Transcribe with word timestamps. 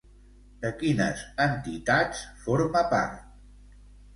De 0.63 0.71
quines 0.77 1.21
entitats 1.45 2.25
forma 2.47 2.83
part? 2.95 3.21